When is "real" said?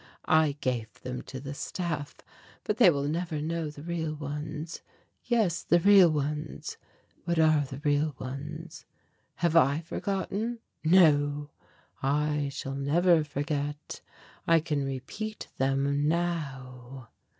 3.83-4.15, 5.79-6.09, 7.83-8.15